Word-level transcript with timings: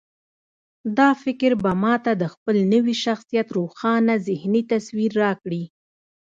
دا 0.97 1.09
فکر 1.23 1.51
به 1.63 1.71
ما 1.81 1.93
ته 2.05 2.11
د 2.21 2.23
خپل 2.33 2.55
نوي 2.73 2.95
شخصيت 3.05 3.47
روښانه 3.57 4.13
ذهني 4.27 4.61
تصوير 4.71 5.11
راکړي. 5.23 5.63